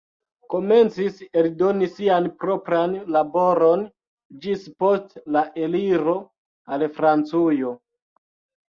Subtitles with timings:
[0.51, 3.85] Komencis eldoni sian propran laboron
[4.47, 6.19] ĝis post la eliro
[6.75, 7.81] al Francujo.